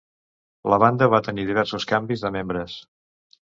La 0.75 0.79
banda 0.83 1.11
va 1.15 1.21
tenir 1.29 1.47
diversos 1.51 1.87
canvis 1.95 2.27
de 2.27 2.35
membres. 2.41 2.83